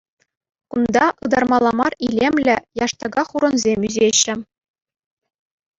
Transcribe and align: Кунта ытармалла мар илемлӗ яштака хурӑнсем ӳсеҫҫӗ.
Кунта 0.71 1.07
ытармалла 1.23 1.71
мар 1.79 1.93
илемлӗ 2.07 2.55
яштака 2.83 3.23
хурӑнсем 3.29 3.81
ӳсеҫҫӗ. 3.91 4.35